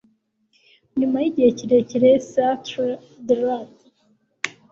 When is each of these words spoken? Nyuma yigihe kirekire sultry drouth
Nyuma 0.99 1.17
yigihe 1.23 1.49
kirekire 1.57 2.09
sultry 2.29 2.89
drouth 3.27 3.79